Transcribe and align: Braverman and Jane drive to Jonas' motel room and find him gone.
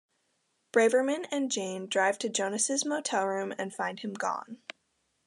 Braverman 0.73 1.27
and 1.29 1.51
Jane 1.51 1.85
drive 1.85 2.17
to 2.17 2.29
Jonas' 2.29 2.83
motel 2.83 3.27
room 3.27 3.53
and 3.59 3.71
find 3.71 3.99
him 3.99 4.13
gone. 4.13 4.57